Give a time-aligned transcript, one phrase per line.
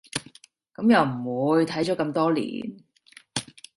[0.73, 2.75] 噉又唔會，睇咗咁多年